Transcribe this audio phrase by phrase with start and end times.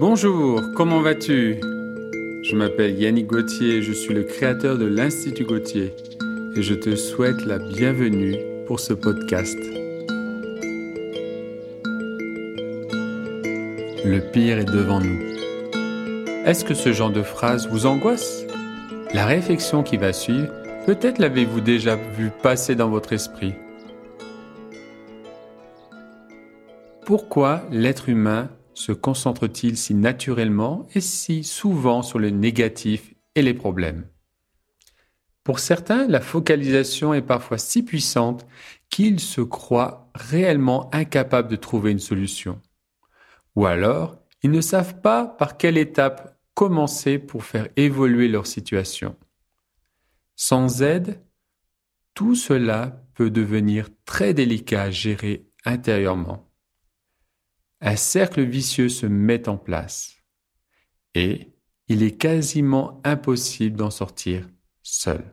[0.00, 1.60] Bonjour, comment vas-tu?
[2.42, 5.94] Je m'appelle Yannick Gauthier, je suis le créateur de l'Institut Gauthier
[6.56, 8.36] et je te souhaite la bienvenue
[8.66, 9.58] pour ce podcast.
[14.04, 15.20] Le pire est devant nous.
[16.46, 18.46] Est-ce que ce genre de phrase vous angoisse?
[19.12, 20.48] La réflexion qui va suivre,
[20.86, 23.52] peut-être l'avez-vous déjà vu passer dans votre esprit.
[27.04, 33.54] Pourquoi l'être humain se concentre-t-il si naturellement et si souvent sur le négatif et les
[33.54, 34.06] problèmes?
[35.44, 38.46] Pour certains, la focalisation est parfois si puissante
[38.90, 42.60] qu'ils se croient réellement incapables de trouver une solution.
[43.56, 49.16] Ou alors, ils ne savent pas par quelle étape commencer pour faire évoluer leur situation.
[50.36, 51.22] Sans aide,
[52.14, 56.51] tout cela peut devenir très délicat à gérer intérieurement
[57.82, 60.16] un cercle vicieux se met en place
[61.14, 61.52] et
[61.88, 64.48] il est quasiment impossible d'en sortir
[64.82, 65.24] seul.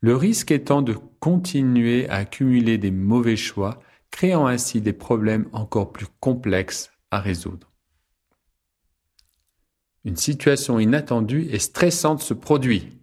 [0.00, 5.92] Le risque étant de continuer à accumuler des mauvais choix, créant ainsi des problèmes encore
[5.92, 7.72] plus complexes à résoudre.
[10.04, 12.97] Une situation inattendue et stressante se produit.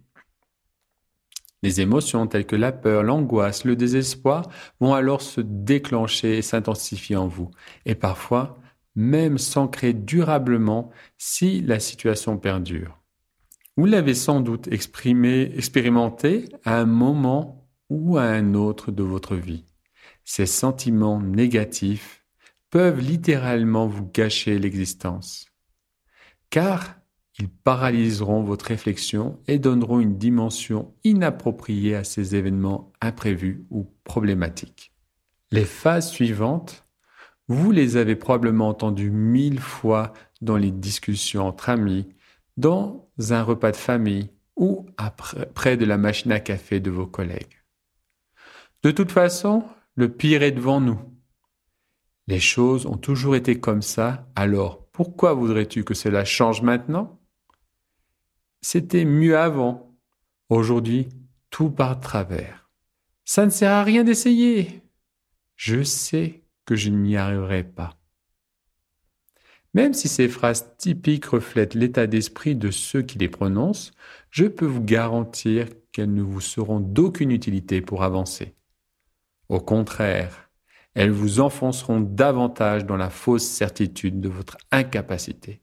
[1.66, 7.16] Les émotions telles que la peur, l'angoisse, le désespoir vont alors se déclencher et s'intensifier
[7.16, 7.50] en vous,
[7.86, 8.56] et parfois
[8.94, 13.02] même s'ancrer durablement si la situation perdure.
[13.76, 19.34] Vous l'avez sans doute exprimé, expérimenté à un moment ou à un autre de votre
[19.34, 19.64] vie.
[20.24, 22.24] Ces sentiments négatifs
[22.70, 25.46] peuvent littéralement vous gâcher l'existence.
[26.48, 26.94] Car
[27.38, 34.92] ils paralyseront votre réflexion et donneront une dimension inappropriée à ces événements imprévus ou problématiques.
[35.50, 36.86] Les phases suivantes,
[37.48, 42.08] vous les avez probablement entendues mille fois dans les discussions entre amis,
[42.56, 44.86] dans un repas de famille ou
[45.54, 47.62] près de la machine à café de vos collègues.
[48.82, 49.64] De toute façon,
[49.94, 50.98] le pire est devant nous.
[52.28, 57.15] Les choses ont toujours été comme ça, alors pourquoi voudrais-tu que cela change maintenant?
[58.68, 59.96] C'était mieux avant.
[60.48, 61.08] Aujourd'hui,
[61.50, 62.68] tout part de travers.
[63.24, 64.82] Ça ne sert à rien d'essayer.
[65.54, 67.96] Je sais que je n'y arriverai pas.
[69.72, 73.92] Même si ces phrases typiques reflètent l'état d'esprit de ceux qui les prononcent,
[74.30, 78.56] je peux vous garantir qu'elles ne vous seront d'aucune utilité pour avancer.
[79.48, 80.50] Au contraire,
[80.94, 85.62] elles vous enfonceront davantage dans la fausse certitude de votre incapacité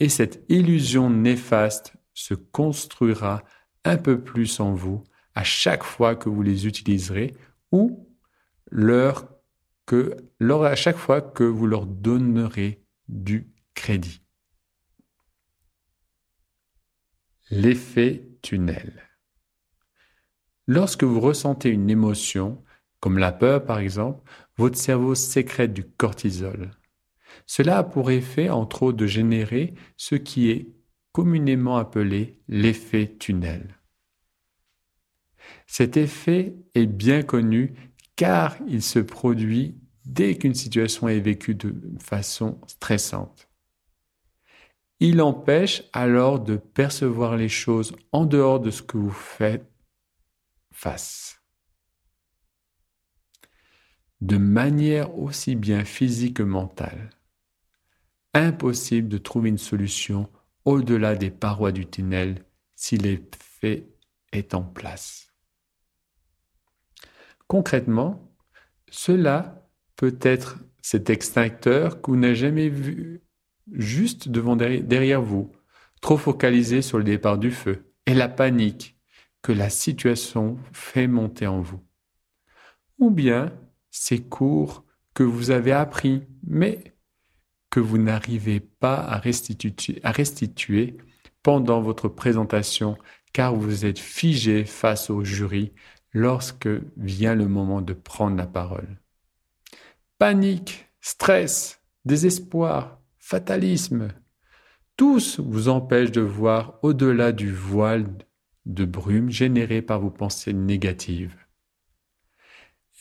[0.00, 3.42] et cette illusion néfaste se construira
[3.84, 7.34] un peu plus en vous à chaque fois que vous les utiliserez
[7.72, 8.08] ou
[9.92, 14.22] à chaque fois que vous leur donnerez du crédit.
[17.50, 19.02] L'effet tunnel.
[20.66, 22.64] Lorsque vous ressentez une émotion,
[22.98, 26.72] comme la peur par exemple, votre cerveau sécrète du cortisol.
[27.46, 30.68] Cela a pour effet, entre autres, de générer ce qui est
[31.12, 33.76] communément appelé l'effet tunnel.
[35.66, 37.74] Cet effet est bien connu
[38.16, 43.48] car il se produit dès qu'une situation est vécue de façon stressante.
[45.00, 49.70] Il empêche alors de percevoir les choses en dehors de ce que vous faites
[50.72, 51.42] face.
[54.22, 57.10] De manière aussi bien physique que mentale
[58.44, 60.28] impossible de trouver une solution
[60.64, 63.88] au-delà des parois du tunnel si l'effet
[64.32, 65.32] est en place.
[67.46, 68.34] Concrètement,
[68.90, 73.22] cela peut être cet extincteur que vous n'avez jamais vu
[73.72, 75.52] juste devant derrière vous,
[76.00, 78.98] trop focalisé sur le départ du feu, et la panique
[79.42, 81.80] que la situation fait monter en vous.
[82.98, 83.52] Ou bien
[83.90, 84.84] ces cours
[85.14, 86.95] que vous avez appris, mais
[87.80, 90.96] vous n'arrivez pas à restituer, à restituer
[91.42, 92.96] pendant votre présentation
[93.32, 95.72] car vous êtes figé face au jury
[96.12, 99.00] lorsque vient le moment de prendre la parole.
[100.18, 104.08] Panique, stress, désespoir, fatalisme,
[104.96, 108.06] tous vous empêchent de voir au-delà du voile
[108.64, 111.36] de brume généré par vos pensées négatives.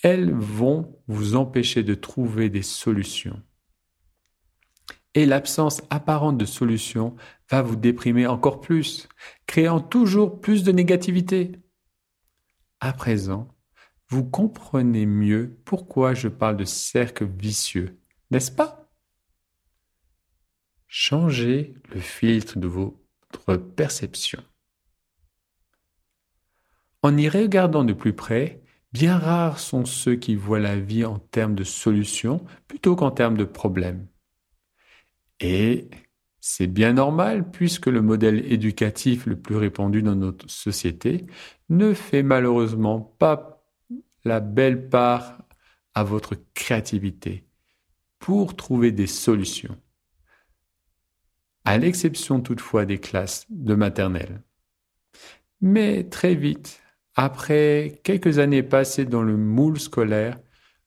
[0.03, 3.41] Elles vont vous empêcher de trouver des solutions
[5.15, 7.15] et l'absence apparente de solution
[7.49, 9.07] va vous déprimer encore plus,
[9.47, 11.53] créant toujours plus de négativité.
[12.81, 13.47] À présent,
[14.09, 17.97] vous comprenez mieux pourquoi je parle de cercle vicieux,
[18.29, 18.91] n'est-ce pas?
[20.87, 24.43] Changez le filtre de votre perception.
[27.01, 31.19] En y regardant de plus près, bien rares sont ceux qui voient la vie en
[31.19, 34.07] termes de solutions plutôt qu'en termes de problèmes.
[35.39, 35.89] Et
[36.39, 41.25] c'est bien normal puisque le modèle éducatif le plus répandu dans notre société
[41.69, 43.63] ne fait malheureusement pas
[44.23, 45.39] la belle part
[45.93, 47.47] à votre créativité
[48.19, 49.77] pour trouver des solutions.
[51.63, 54.41] À l'exception toutefois des classes de maternelle.
[55.61, 56.81] Mais très vite,
[57.15, 60.39] après quelques années passées dans le moule scolaire,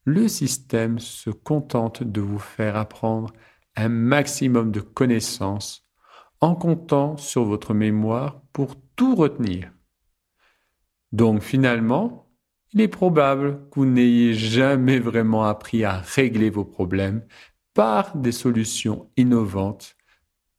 [0.04, 3.32] le système se contente de vous faire apprendre
[3.78, 5.86] un maximum de connaissances
[6.40, 9.72] en comptant sur votre mémoire pour tout retenir.
[11.12, 12.28] Donc finalement,
[12.72, 17.25] il est probable que vous n'ayez jamais vraiment appris à régler vos problèmes
[17.72, 19.96] par des solutions innovantes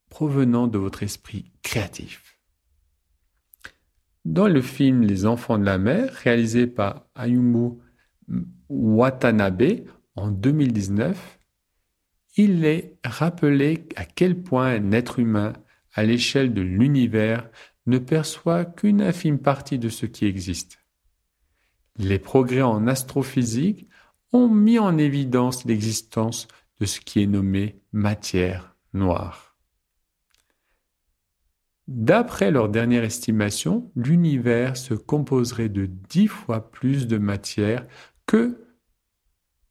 [0.10, 2.40] provenant de votre esprit créatif.
[4.24, 7.80] Dans le film Les enfants de la mer, réalisé par Ayumu
[8.70, 9.86] Watanabe
[10.16, 11.39] en 2019,
[12.38, 15.54] il est rappelé à quel point un être humain,
[15.94, 17.50] à l'échelle de l'univers,
[17.86, 20.80] ne perçoit qu'une infime partie de ce qui existe.
[21.98, 23.88] Les progrès en astrophysique
[24.32, 26.48] ont mis en évidence l'existence
[26.80, 29.58] de ce qui est nommé matière noire.
[31.88, 37.88] D'après leur dernière estimation, l'univers se composerait de dix fois plus de matière
[38.28, 38.64] que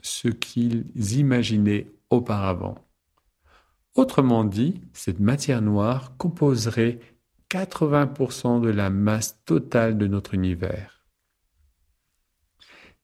[0.03, 2.77] ce qu'ils imaginaient auparavant.
[3.95, 7.01] Autrement dit, cette matière noire composerait
[7.51, 11.07] 80% de la masse totale de notre univers.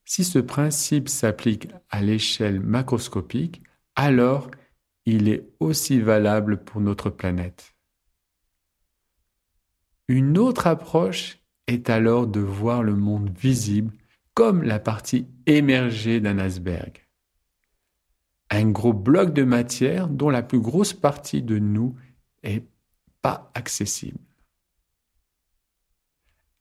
[0.05, 3.63] Si ce principe s'applique à l'échelle macroscopique,
[3.95, 4.51] alors
[5.05, 7.75] il est aussi valable pour notre planète.
[10.07, 13.91] Une autre approche est alors de voir le monde visible
[14.35, 17.04] comme la partie émergée d'un iceberg.
[18.49, 21.95] Un gros bloc de matière dont la plus grosse partie de nous
[22.43, 22.63] est
[23.21, 24.19] pas accessible.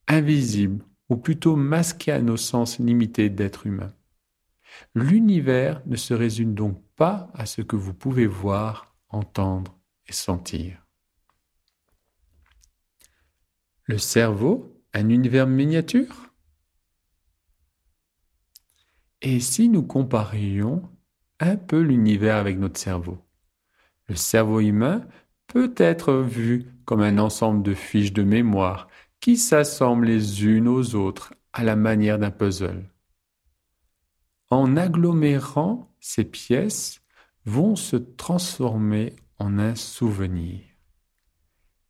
[0.09, 3.93] Invisible, ou plutôt masqué à nos sens limités d'être humain.
[4.95, 10.85] L'univers ne se résume donc pas à ce que vous pouvez voir, entendre et sentir.
[13.85, 16.33] Le cerveau, un univers miniature?
[19.21, 20.91] Et si nous comparions
[21.57, 23.19] peu l'univers avec notre cerveau
[24.09, 25.07] Le cerveau humain
[25.47, 28.89] peut être vu comme un ensemble de fiches de mémoire
[29.21, 32.91] qui s'assemblent les unes aux autres à la manière d'un puzzle.
[34.51, 37.01] En agglomérant ces pièces,
[37.47, 40.61] vont se transformer en un souvenir.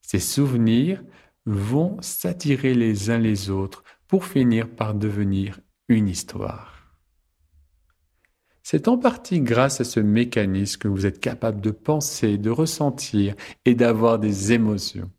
[0.03, 1.03] Ces souvenirs
[1.47, 6.74] vont s'attirer les uns les autres pour finir par devenir une histoire.
[8.67, 13.35] C'est en partie grâce à ce mécanisme que vous êtes capable de penser, de ressentir
[13.67, 15.11] et d'avoir des émotions.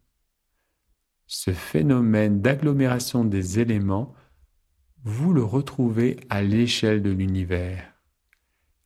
[1.27, 4.15] Ce phénomène d'agglomération des éléments,
[5.03, 7.93] vous le retrouvez à l'échelle de l'univers.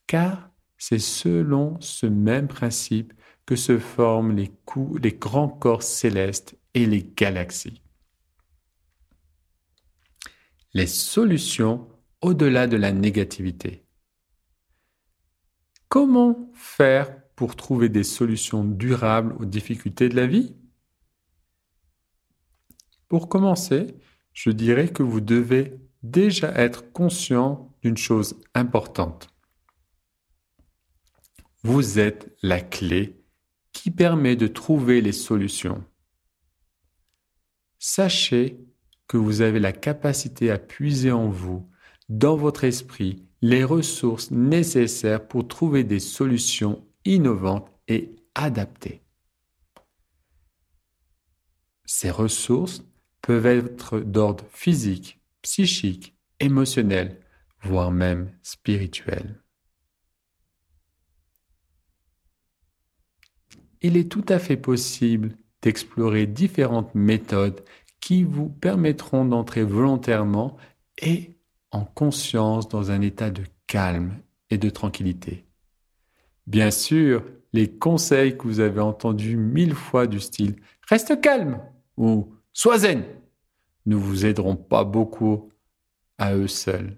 [0.07, 3.13] Car c'est selon ce même principe
[3.45, 4.51] que se forment les,
[5.13, 7.81] grands corps célestes et les galaxies.
[10.73, 11.87] Les solutions
[12.21, 13.85] au-delà de la négativité.
[15.89, 20.55] Comment faire pour trouver des solutions durables aux difficultés de la vie?
[23.07, 23.95] Pour commencer,
[24.31, 29.29] je dirais que vous devez déjà être conscient d'une chose importante.
[31.63, 33.23] Vous êtes la clé
[33.73, 35.83] qui permet de trouver les solutions.
[37.79, 38.63] Sachez
[39.07, 41.67] que vous avez la capacité à puiser en vous,
[42.09, 49.01] dans votre esprit, les ressources nécessaires pour trouver des solutions innovantes et adaptées.
[51.85, 52.83] Ces ressources
[53.21, 57.19] peuvent être d'ordre physique, psychique, émotionnel,
[57.61, 59.41] voire même spirituel.
[63.81, 67.63] Il est tout à fait possible d'explorer différentes méthodes
[68.01, 70.57] qui vous permettront d'entrer volontairement
[71.01, 71.38] et
[71.71, 75.45] en conscience dans un état de calme et de tranquillité.
[76.47, 77.23] Bien sûr,
[77.53, 80.55] les conseils que vous avez entendus mille fois du style
[80.87, 81.61] Reste calme
[81.97, 83.05] ou Sois zen
[83.85, 85.51] ne vous aideront pas beaucoup
[86.17, 86.97] à eux seuls.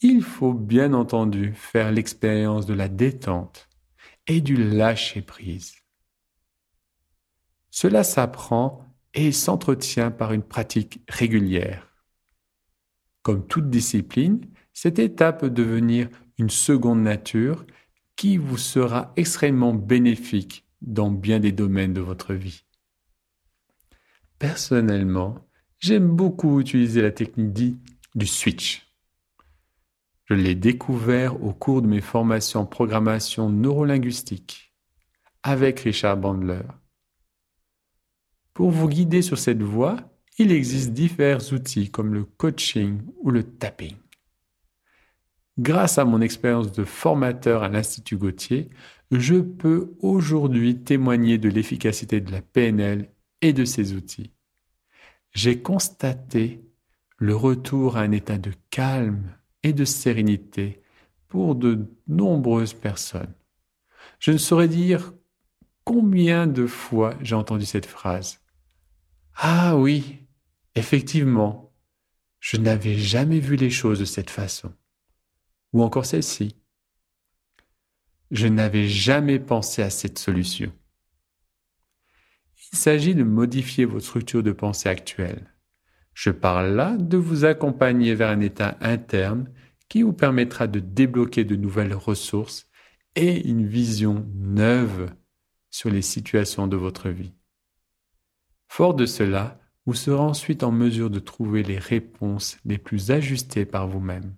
[0.00, 3.68] Il faut bien entendu faire l'expérience de la détente
[4.26, 5.76] et du lâcher-prise.
[7.70, 11.93] Cela s'apprend et s'entretient par une pratique régulière.
[13.24, 17.64] Comme toute discipline, cette étape peut devenir une seconde nature
[18.16, 22.64] qui vous sera extrêmement bénéfique dans bien des domaines de votre vie.
[24.38, 25.38] Personnellement,
[25.78, 27.78] j'aime beaucoup utiliser la technique dite
[28.14, 28.94] du switch.
[30.26, 34.74] Je l'ai découvert au cours de mes formations en programmation neurolinguistique
[35.42, 36.62] avec Richard Bandler.
[38.52, 43.44] Pour vous guider sur cette voie, il existe divers outils comme le coaching ou le
[43.44, 43.94] tapping.
[45.58, 48.70] Grâce à mon expérience de formateur à l'Institut Gauthier,
[49.12, 53.08] je peux aujourd'hui témoigner de l'efficacité de la PNL
[53.40, 54.32] et de ses outils.
[55.32, 56.64] J'ai constaté
[57.18, 60.82] le retour à un état de calme et de sérénité
[61.28, 63.34] pour de nombreuses personnes.
[64.18, 65.12] Je ne saurais dire
[65.84, 68.40] combien de fois j'ai entendu cette phrase.
[69.36, 70.23] Ah oui,
[70.74, 71.72] effectivement,
[72.40, 74.72] je n'avais jamais vu les choses de cette façon.
[75.72, 76.56] Ou encore celle-ci.
[78.30, 80.72] Je n'avais jamais pensé à cette solution.
[82.72, 85.54] Il s'agit de modifier votre structure de pensée actuelle.
[86.12, 89.52] Je parle là de vous accompagner vers un état interne
[89.88, 92.68] qui vous permettra de débloquer de nouvelles ressources
[93.16, 95.12] et une vision neuve
[95.70, 97.32] sur les situations de votre vie.
[98.68, 103.66] Fort de cela, vous serez ensuite en mesure de trouver les réponses les plus ajustées
[103.66, 104.34] par vous-même.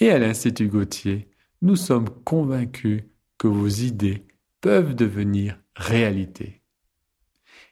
[0.00, 1.28] Et à l'Institut Gauthier,
[1.60, 3.04] nous sommes convaincus
[3.36, 4.26] que vos idées
[4.60, 6.62] peuvent devenir réalité.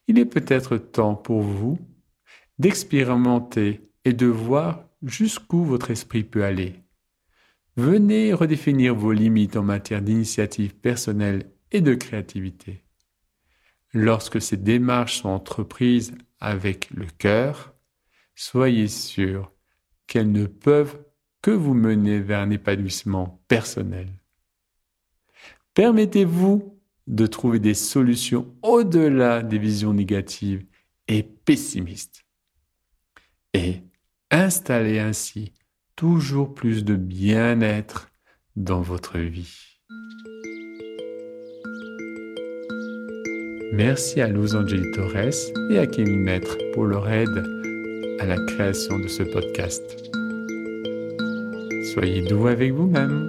[0.08, 1.78] Il est peut-être temps pour vous
[2.58, 6.82] d'expérimenter et de voir jusqu'où votre esprit peut aller.
[7.76, 12.85] Venez redéfinir vos limites en matière d'initiative personnelle et de créativité.
[13.98, 17.74] Lorsque ces démarches sont entreprises avec le cœur,
[18.34, 19.50] soyez sûr
[20.06, 21.02] qu'elles ne peuvent
[21.40, 24.10] que vous mener vers un épanouissement personnel.
[25.72, 30.66] Permettez-vous de trouver des solutions au-delà des visions négatives
[31.08, 32.26] et pessimistes.
[33.54, 33.80] Et
[34.30, 35.54] installez ainsi
[35.94, 38.10] toujours plus de bien-être
[38.56, 39.80] dans votre vie.
[43.73, 45.16] Merci à Luz Angeli Torres
[45.70, 47.44] et à Kémy Maître pour leur aide
[48.20, 49.82] à la création de ce podcast.
[51.92, 53.28] Soyez doux avec vous-même.